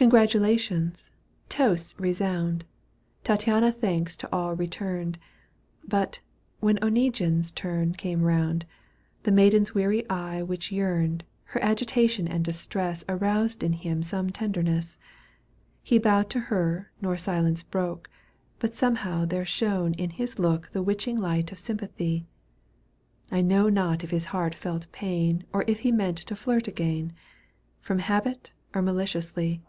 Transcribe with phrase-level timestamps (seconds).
[0.00, 1.10] Congratulations,
[1.48, 2.64] toasts resound,
[3.24, 5.18] Tattiana thanks to аД returned,
[5.82, 6.20] But,
[6.60, 8.64] when Oneguine's turn came round.
[9.24, 11.24] The maiden's weary eye which yearned.
[11.46, 14.98] Her agitation and distress Aroused in him some tenderness.
[15.82, 18.08] He bowed to her nor silence broke.
[18.60, 22.24] But somehow there shone in his look The witching light of sympathy;
[23.32, 27.14] I know not if his heart felt pain Or if he meant to flirt again,
[27.80, 29.60] From habit or maliciously.